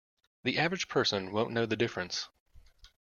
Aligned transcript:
The 0.41 0.57
average 0.57 0.87
person 0.87 1.31
won't 1.31 1.51
know 1.51 1.67
the 1.67 1.75
difference. 1.75 2.27